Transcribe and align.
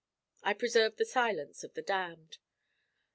I 0.41 0.55
preserved 0.55 0.97
the 0.97 1.05
silence 1.05 1.63
of 1.63 1.75
the 1.75 1.83
damned. 1.83 2.39